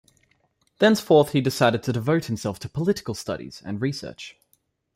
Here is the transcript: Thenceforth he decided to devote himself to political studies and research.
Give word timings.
Thenceforth 0.79 1.31
he 1.31 1.41
decided 1.41 1.83
to 1.83 1.93
devote 1.93 2.25
himself 2.25 2.57
to 2.61 2.67
political 2.67 3.13
studies 3.13 3.61
and 3.63 3.79
research. 3.79 4.35